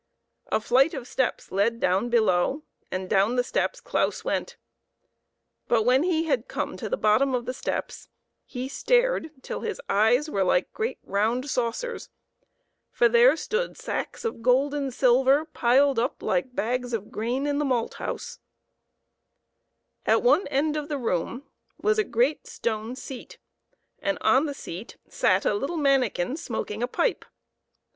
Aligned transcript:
A 0.51 0.59
flight 0.59 0.95
of 0.95 1.07
steps 1.07 1.51
led 1.51 1.79
down 1.79 2.09
below, 2.09 2.63
and 2.89 3.07
down 3.07 3.35
the 3.35 3.43
steps 3.43 3.79
Claus 3.79 4.25
went. 4.25 4.57
But 5.67 5.83
when 5.83 6.01
he 6.01 6.23
had 6.23 6.47
come 6.47 6.75
to 6.77 6.89
the 6.89 6.97
bottom 6.97 7.35
of 7.35 7.45
the 7.45 7.53
steps, 7.53 8.09
he 8.47 8.67
stared 8.67 9.29
till 9.43 9.59
his 9.59 9.79
eyes 9.87 10.27
were 10.27 10.43
like 10.43 10.73
great 10.73 10.97
round 11.03 11.47
saucers; 11.51 12.09
for 12.91 13.07
there 13.07 13.37
stood 13.37 13.77
sacks 13.77 14.25
of 14.25 14.41
gold 14.41 14.73
and 14.73 14.91
silver, 14.91 15.45
piled 15.45 15.99
up 15.99 16.23
like 16.23 16.55
bags 16.55 16.93
of 16.93 17.11
grain 17.11 17.45
in 17.45 17.59
the 17.59 17.63
malt 17.65 17.93
house. 17.99 18.39
3 20.05 20.13
20 20.13 20.15
PEPPER 20.15 20.15
AND 20.15 20.15
SALT. 20.15 20.17
At 20.23 20.27
one 20.41 20.47
end 20.47 20.77
of 20.77 20.89
the 20.89 20.97
room 20.97 21.43
was 21.79 21.99
a 21.99 22.03
great 22.03 22.47
stone 22.47 22.95
seat, 22.95 23.37
and 23.99 24.17
on 24.21 24.47
the 24.47 24.55
seat 24.55 24.97
sat 25.07 25.45
a 25.45 25.53
little 25.53 25.77
manikin 25.77 26.37
smoking 26.37 26.81
a 26.81 26.87
pipe. 26.87 27.23